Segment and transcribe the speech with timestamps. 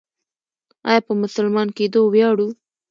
[0.89, 2.47] آیا په مسلمان کیدو ویاړو؟